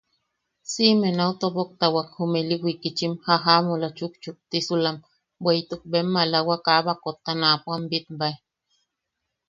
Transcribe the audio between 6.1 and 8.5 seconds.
malawa kaa baakotta naapo am bitbae.